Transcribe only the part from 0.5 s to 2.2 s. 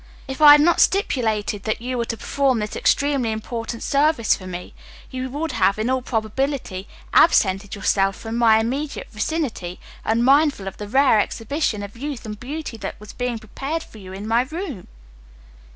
had not stipulated that you were to